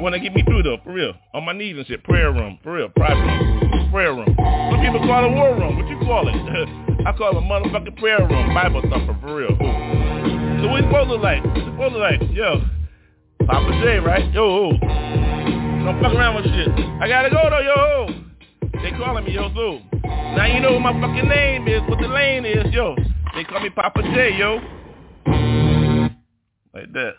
[0.00, 1.12] one that get me through though, for real.
[1.34, 2.02] On my knees and shit.
[2.04, 2.88] Prayer room, for real.
[2.88, 3.90] Private room.
[3.90, 4.26] Prayer room.
[4.26, 5.76] Some people call it war room.
[5.76, 6.34] What you call it?
[7.06, 8.54] I call it motherfucking prayer room.
[8.54, 9.52] Bible thumper, for real.
[9.52, 10.62] Ooh.
[10.62, 11.44] So what supposed to look like?
[11.44, 12.20] What supposed to look like?
[12.32, 12.60] Yo.
[13.46, 14.32] Papa J, right?
[14.32, 14.72] Yo.
[14.72, 16.68] Don't fuck around with shit.
[17.00, 18.06] I gotta go though, yo.
[18.82, 19.80] They calling me, yo, so.
[20.04, 22.94] Now you know what my fucking name is, what the lane is, yo.
[23.34, 24.60] They call me Papa J, yo.
[26.74, 27.14] Like that.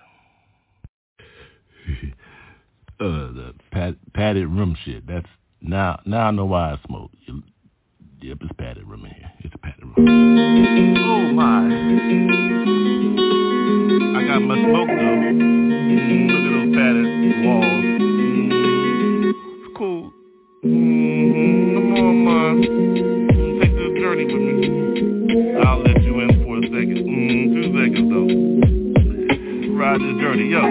[3.02, 5.08] uh, the pat, padded room shit.
[5.08, 5.26] That's
[5.60, 6.00] now.
[6.06, 7.12] Now I know why I smoke.
[8.22, 9.32] Yep, it's padded room in here.
[9.40, 9.96] It's a padded room.
[9.98, 11.66] Oh my!
[14.20, 15.18] I got my smoke though.
[16.30, 17.08] Look at those padded
[17.46, 17.84] walls.
[19.58, 20.14] It's cool.
[20.64, 22.56] Mm, come on, man.
[23.62, 25.58] Take this journey with me.
[25.66, 27.02] I'll let you in for a second.
[27.10, 28.30] Mm, two seconds though.
[29.76, 30.62] Ride this journey, yo.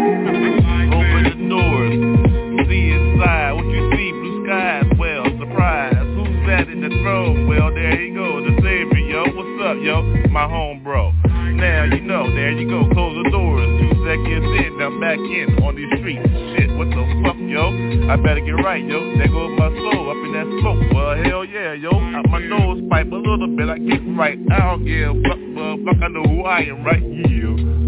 [15.11, 16.23] Back in on these streets.
[16.55, 16.71] Shit.
[16.79, 17.75] What the fuck, yo?
[18.09, 19.19] I better get right, yo.
[19.19, 20.93] There goes my soul up in that smoke.
[20.95, 21.91] Well, hell yeah, yo.
[21.91, 23.69] Out my nose pipe a little bit.
[23.69, 24.39] I get right.
[24.53, 26.05] I don't give a fuck, motherfucker.
[26.05, 27.03] I know who I am, right?
[27.03, 27.80] Yeah.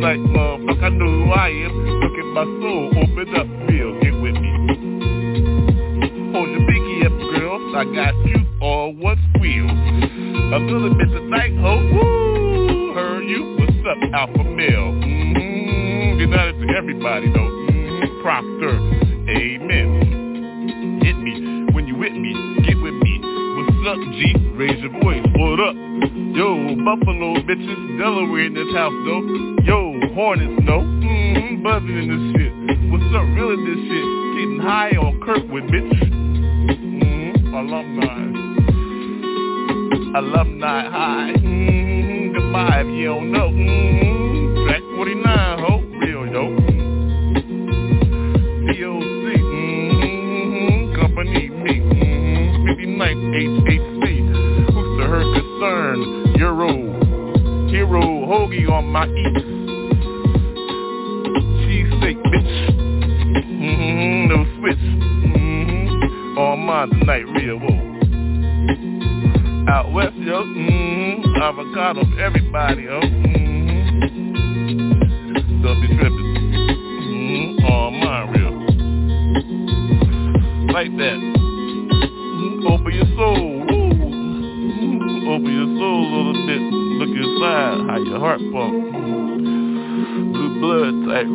[0.00, 0.82] black motherfucker.
[0.82, 1.74] I know who I am.
[2.00, 3.13] Look at my soul.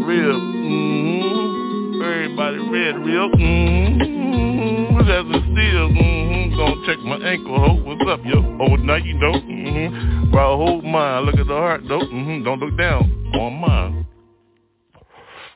[0.10, 0.40] real.
[0.40, 2.02] Mm-hmm.
[2.02, 3.30] Everybody red real.
[3.30, 4.98] Mm-hmm.
[4.98, 6.58] That's a steal, mm-hmm.
[6.58, 7.74] Gonna check my ankle, ho.
[7.84, 8.40] What's up, yo?
[8.60, 9.34] Oh, now you know.
[9.34, 10.34] Mm-hmm.
[10.34, 11.26] Right, hold mine.
[11.26, 12.00] Look at the heart, though.
[12.00, 12.44] Mm-hmm.
[12.44, 13.04] Don't look down
[13.36, 14.08] on mine.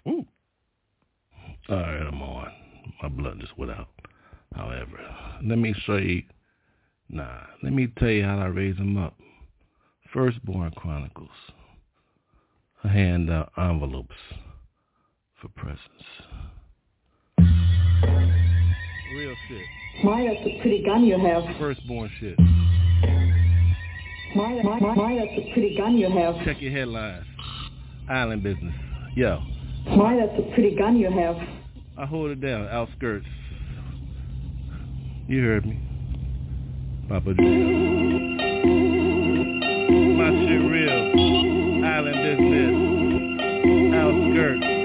[0.07, 0.25] Ooh.
[1.69, 2.51] All right, I'm on.
[3.01, 3.87] My blood just went out.
[4.53, 4.99] However,
[5.43, 6.21] let me show you.
[7.09, 9.15] Nah, let me tell you how I raise them up.
[10.13, 11.29] Firstborn Chronicles.
[12.83, 14.13] I hand out envelopes
[15.43, 15.81] for presents.
[19.13, 19.65] Real shit.
[20.03, 21.43] My, that's a pretty gun you have.
[21.59, 22.39] Firstborn shit.
[24.35, 26.35] My, that's a pretty gun you have.
[26.45, 27.25] Check your headlines.
[28.09, 28.73] Island business.
[29.15, 29.39] Yo.
[29.97, 31.35] My, that's a pretty gun you have.
[31.97, 32.67] I hold it down.
[32.69, 33.27] Outskirts.
[35.27, 35.77] You heard me.
[37.09, 37.43] Papa Joe.
[40.15, 41.85] My shit real.
[41.85, 42.75] Island business.
[43.93, 44.82] Outskirts.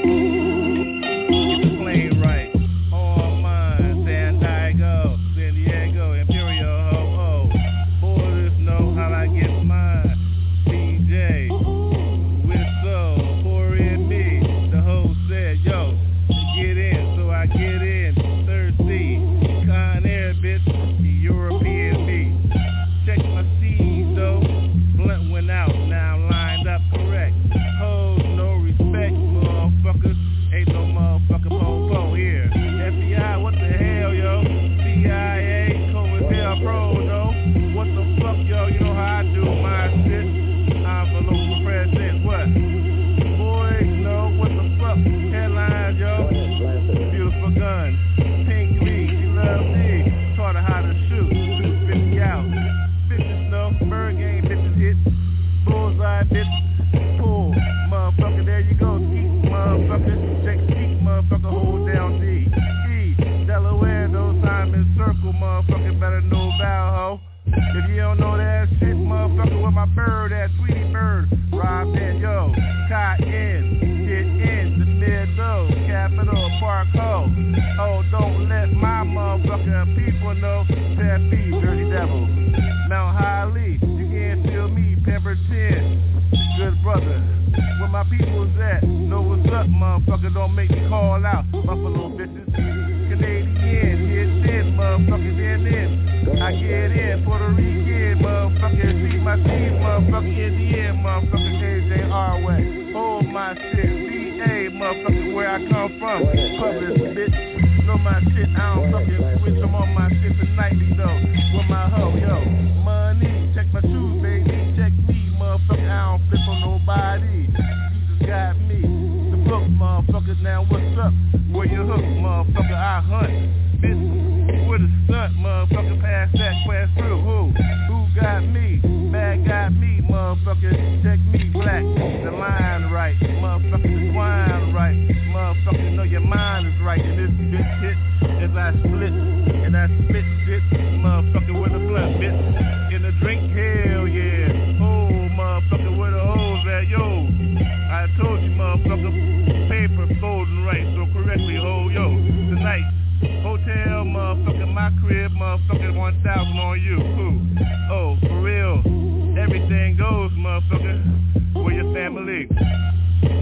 [159.98, 162.48] Goes, motherfucker, for your family.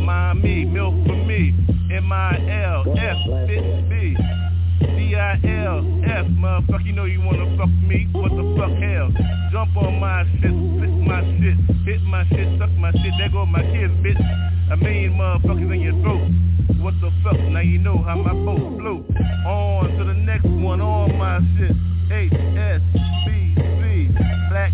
[0.01, 1.53] Mommy, milk for me,
[1.93, 3.37] M-I-L-F-B.
[4.81, 9.13] D-I-L-F, motherfucker, you know you wanna fuck me, what the fuck hell?
[9.53, 13.45] Jump on my shit, spit my shit, hit my shit, suck my shit, there go
[13.45, 14.19] my kids, bitch.
[14.73, 16.27] A million motherfuckers in your throat.
[16.81, 19.05] What the fuck, now you know how my boat float.
[19.47, 21.77] On to the next one, on my shit.
[22.09, 23.46] Black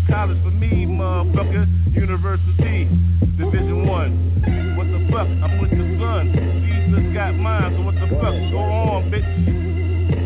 [0.09, 2.89] college for me, motherfucker, university,
[3.37, 4.33] division one.
[4.77, 8.59] What the fuck, I put the sun, Jesus got mine, so what the fuck, go
[8.59, 9.25] on, bitch.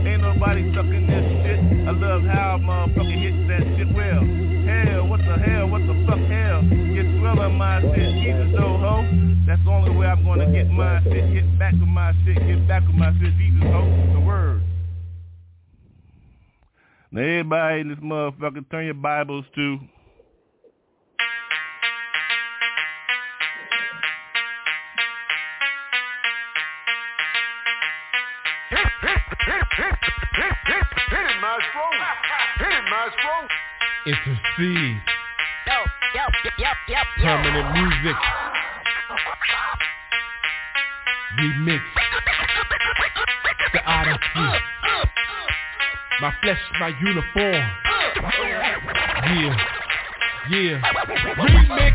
[0.07, 1.59] Ain't nobody sucking this shit.
[1.87, 4.23] I love how motherfucker hits that shit well.
[4.67, 6.61] Hell, what the hell, what the fuck hell?
[6.95, 9.03] Get swelling my shit, Jesus though, ho.
[9.45, 12.67] That's the only way I'm gonna get my shit, get back with my shit, get
[12.67, 13.83] back with my shit, Jesus, ho.
[14.13, 14.66] The word.
[17.09, 19.79] Now everybody in this motherfucker, turn your Bibles to
[34.05, 35.01] Intercede.
[37.21, 38.15] Permanent Muzik.
[41.39, 41.81] Remix.
[43.73, 44.76] The Odyssey.
[46.19, 47.61] My flesh, my uniform.
[49.37, 49.53] Yeah.
[50.49, 50.81] Yeah.
[51.37, 51.93] Remix.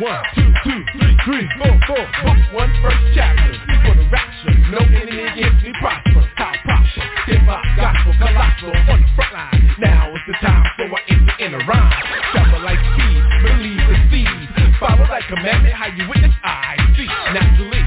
[0.00, 2.04] One, two, two, three, three, four, four.
[2.24, 3.52] Book one first chapter.
[3.84, 4.56] For the rapture.
[4.72, 6.24] No enemy against me prosper.
[6.34, 7.04] How proper.
[7.26, 8.72] Hip hop, gospel, colossal.
[8.72, 9.76] On the front line.
[9.78, 11.92] Now is the time, so I enter in a rhyme.
[12.32, 14.48] Travel like speed, believe the seed.
[14.80, 17.06] Follow that commandment, how you witness, I see.
[17.06, 17.81] Naturally,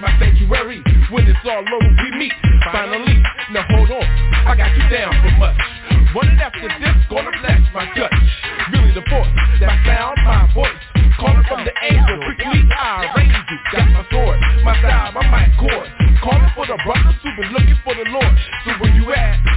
[0.00, 0.82] my sanctuary.
[1.10, 2.32] When it's all over, we meet.
[2.72, 4.06] Finally, now hold on,
[4.46, 5.58] I got you down for much.
[6.14, 8.12] Running after this, gonna blast my gut.
[8.72, 9.28] Really the force,
[9.60, 10.82] that sound, my voice.
[11.18, 13.58] Calling from the angel, quickly I arrange you.
[13.72, 15.88] Got my sword, my style, my mic cord.
[16.22, 18.34] Calling for the brothers who've been looking for the Lord.
[18.64, 19.55] So where you at?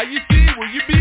[0.00, 0.46] How you see?
[0.56, 0.99] Where you be?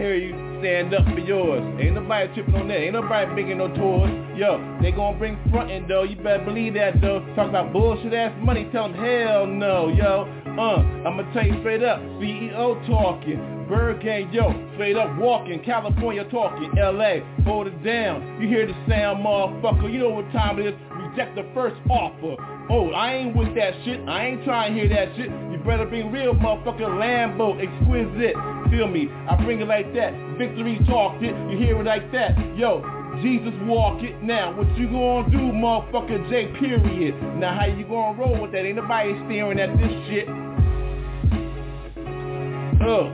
[0.00, 0.32] Hear you.
[0.60, 1.60] Stand up for yours.
[1.78, 2.78] Ain't nobody tripping on that.
[2.78, 4.10] Ain't nobody making no tours.
[4.34, 6.04] Yo, they gonna bring frontin' though.
[6.04, 7.20] You better believe that though.
[7.36, 8.66] Talk about bullshit ass money.
[8.72, 10.24] Tell them hell no, yo.
[10.46, 12.00] Uh, I'ma tell you straight up.
[12.16, 13.36] CEO talking.
[13.68, 14.50] ByrdGang, yo.
[14.74, 15.62] Straight up walking.
[15.64, 16.72] California talking.
[16.76, 18.40] LA, hold it down.
[18.40, 19.92] You hear the sound, motherfucker.
[19.92, 20.74] You know what time it is.
[20.90, 22.36] Reject the first offer.
[22.70, 24.00] Oh, I ain't with that shit.
[24.08, 25.28] I ain't trying to hear that shit.
[25.28, 28.36] You better be real motherfucker Lambo, exquisite.
[28.70, 29.08] Feel me?
[29.28, 30.14] I bring it like that.
[30.38, 31.34] Victory talked it.
[31.50, 32.38] You hear it like that.
[32.56, 32.80] Yo,
[33.22, 34.22] Jesus walk it.
[34.22, 37.14] Now, what you gonna do, motherfucker J period?
[37.36, 38.64] Now, how you gonna roll with that?
[38.64, 40.28] Ain't nobody staring at this shit.
[42.86, 43.12] Oh.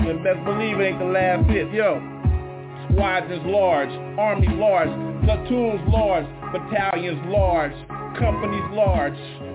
[0.00, 1.70] And best believe it ain't the last hit.
[1.72, 2.00] Yo.
[2.90, 4.88] Squadrons large, army large,
[5.24, 7.72] platoons large, battalions large,
[8.18, 9.14] companies large.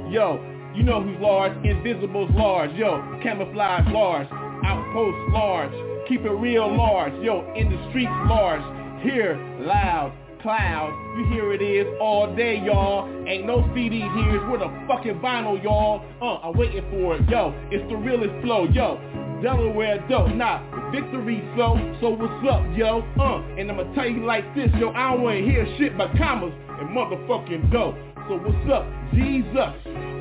[0.10, 0.40] Yo,
[0.74, 1.52] you know who's large?
[1.66, 2.72] Invisible's large.
[2.76, 4.28] Yo, camouflage large,
[4.66, 5.74] outpost large,
[6.08, 7.14] keep it real large.
[7.24, 8.64] Yo, in the streets large,
[9.04, 10.12] here loud,
[10.42, 10.92] cloud.
[11.18, 13.08] You hear it is all day, y'all.
[13.28, 14.50] Ain't no CD here.
[14.50, 16.06] With the fucking vinyl, y'all.
[16.22, 17.30] Uh, I'm waiting for it.
[17.30, 18.66] Yo, it's the realest flow.
[18.66, 19.00] Yo,
[19.42, 20.34] Delaware dope.
[20.36, 20.62] Nah,
[20.92, 21.76] victory flow.
[22.02, 23.02] So what's up, yo?
[23.20, 24.90] Uh, and I'ma tell you like this, yo.
[24.92, 27.96] I don't wanna hear shit but commas and motherfucking dope.
[28.28, 28.90] So what's up?
[29.14, 29.70] Jesus.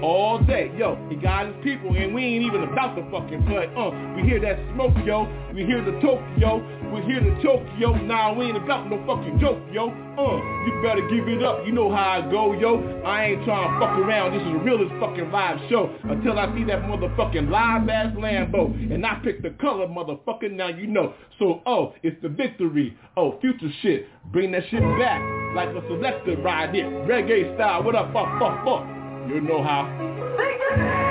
[0.02, 3.64] All day, yo, he got his people and we ain't even about to fucking play.
[3.72, 5.24] Uh, we hear that smoke, yo.
[5.54, 6.60] We hear the Tokyo.
[6.94, 7.96] We hear the Tokyo.
[8.06, 9.90] Nah, we ain't about no fucking joke, yo.
[9.90, 11.66] Uh, you better give it up.
[11.66, 13.02] You know how I go, yo.
[13.04, 14.30] I ain't trying to fuck around.
[14.30, 18.70] This is the realest fucking live show until I see that motherfucking live ass Lambo
[18.94, 20.52] and I pick the color, motherfucker.
[20.52, 21.14] Now you know.
[21.40, 22.96] So, oh, it's the victory.
[23.16, 24.06] Oh, future shit.
[24.30, 25.20] Bring that shit back
[25.56, 26.84] like a selector ride it.
[26.84, 27.82] Reggae style.
[27.82, 28.86] What up, fuck, fuck, fuck.
[29.28, 31.00] You know how.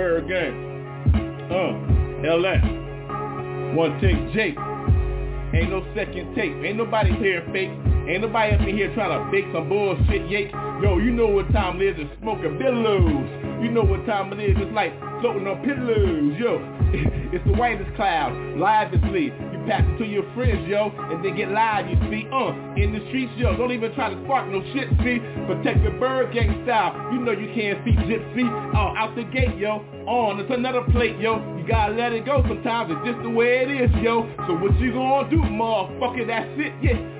[0.00, 0.56] Bird game.
[1.52, 1.76] Uh,
[2.24, 2.56] LA.
[3.76, 4.56] One take Jake.
[5.52, 6.56] Ain't no second tape.
[6.64, 7.68] Ain't nobody here fake.
[8.08, 10.52] Ain't nobody up in here trying to fake some bullshit yake.
[10.82, 13.28] Yo, you know what time it is to smoke a billows.
[13.60, 14.56] You know what time it is.
[14.56, 16.32] It's like floating on pillows.
[16.40, 16.64] Yo,
[17.36, 18.32] it's the whitest cloud.
[18.56, 19.36] Lively.
[19.49, 22.26] You pass it to your friends, yo, and they get live, you see.
[22.34, 23.56] Uh, in the streets, yo.
[23.56, 25.22] Don't even try to spark no shit, see.
[25.46, 26.90] Protect the ByrdGang style.
[27.14, 28.50] You know you can't see gypsy.
[28.74, 29.86] Oh, out the gate, yo.
[30.10, 31.38] On, it's another plate, yo.
[31.56, 32.90] You gotta let it go sometimes.
[32.90, 34.26] It's just the way it is, yo.
[34.48, 36.26] So what you gonna do, motherfucker?
[36.26, 37.19] That's it, yeah.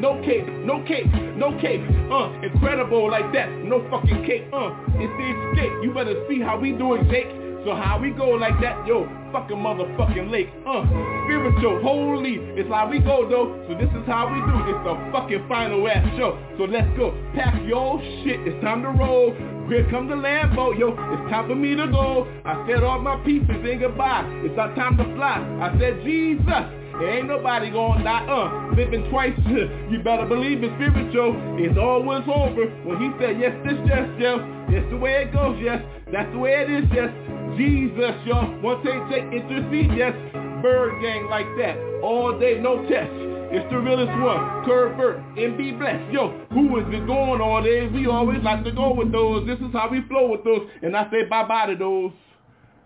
[0.00, 5.12] No cape, no cape, no cape, uh, incredible like that, no fucking cape, uh, it's
[5.12, 7.28] the escape, you better see how we do it, Jake,
[7.68, 10.80] so how we go like that, yo, fucking motherfucking lake, uh,
[11.28, 14.96] spiritual, holy, it's how we go though, so this is how we do, it's the
[15.12, 19.36] fucking final ass show, so let's go, pack your shit, it's time to roll,
[19.68, 23.22] here come the Lambo, yo, it's time for me to go, I said all my
[23.22, 28.26] pieces and goodbye, it's our time to fly, I said Jesus, Ain't nobody gonna die,
[28.28, 29.32] uh, living twice.
[29.90, 31.32] you better believe it's spiritual.
[31.56, 32.68] It's always over.
[32.84, 34.38] When he said, yes, this, yes, yes,
[34.68, 35.80] it's the way it goes, yes.
[36.12, 37.08] That's the way it is, yes.
[37.56, 38.60] Jesus, yo.
[38.60, 40.12] One take, take, intercede, yes.
[40.60, 41.80] ByrdGang like that.
[42.04, 43.10] All day, no test.
[43.52, 44.68] It's the realest one.
[44.68, 46.12] Curvert and be blessed.
[46.12, 47.88] Yo, who is it going all day?
[47.88, 49.46] We always like to go with those.
[49.46, 50.68] This is how we flow with those.
[50.82, 52.12] And I say bye-bye to those.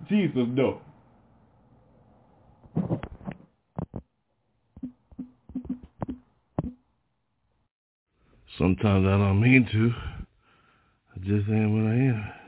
[0.08, 0.80] Jesus, though.
[8.58, 9.92] Sometimes I don't mean to.
[11.14, 12.43] I just am what I am.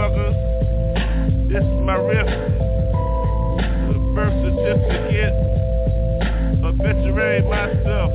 [0.00, 1.48] motherfuckers.
[1.48, 2.26] This is my riff.
[3.88, 5.34] The birth certificate.
[6.64, 8.12] Obituary myself.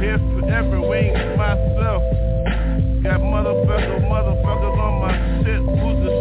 [0.00, 2.02] Here forever, wings myself.
[3.02, 5.60] Got motherfucker, motherfuckers on my shit.
[5.60, 6.19] Who's the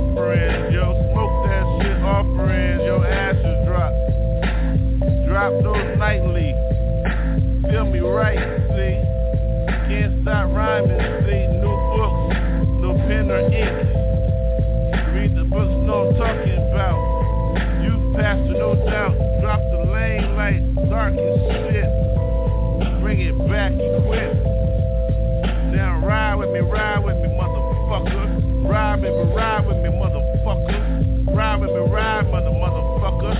[0.00, 0.72] offerings.
[0.72, 2.82] Yo, smoke that shit offerings.
[2.82, 3.92] your ashes drop.
[5.28, 6.54] Drop those nightly.
[7.68, 8.40] Feel me right,
[8.72, 8.96] see?
[9.88, 11.44] Can't stop rhyming, see?
[11.60, 12.36] New books,
[12.80, 13.76] no pen or ink.
[15.14, 16.98] Read the books, no talking about.
[17.84, 19.16] Youth pastor, no doubt.
[19.42, 21.38] Drop the lane light, dark as
[21.70, 21.90] shit.
[23.02, 24.34] Bring it back, equip.
[25.74, 28.68] Now ride with me, ride with me, motherfucker.
[28.68, 29.79] Ride with me, ride with me
[31.60, 33.34] with me ride, mother motherfucker.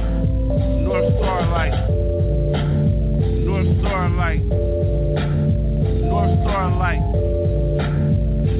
[0.82, 1.88] North Star light.
[3.44, 4.44] North Star light.
[6.04, 7.04] North Star light.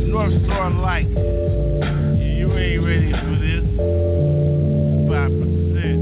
[0.07, 1.09] North Star light.
[1.09, 3.65] You ain't ready for this.
[5.11, 6.01] Five percent.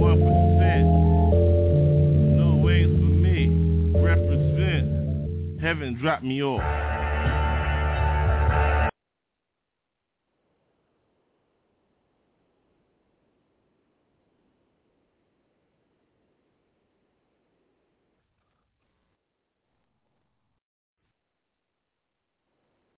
[0.00, 0.86] One percent.
[2.36, 3.38] No ways for me.
[4.00, 5.60] Represent.
[5.60, 6.87] Heaven dropped me off.